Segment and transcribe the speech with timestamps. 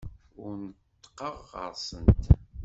[0.43, 2.21] Ur neṭṭqeɣ ɣer-sent.